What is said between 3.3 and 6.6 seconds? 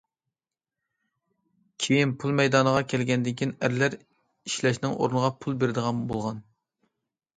كېيىن ئەرلەر ئىشلەشنىڭ ئورنىغا پۇل بېرىدىغان بولغان.